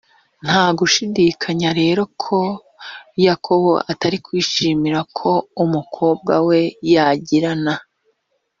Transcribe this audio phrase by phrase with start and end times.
[0.45, 2.39] nta gushidikanya rero ko
[3.25, 5.29] yakobo atari kwishimira ko
[5.63, 6.59] umukobwa we
[6.93, 7.73] yagirana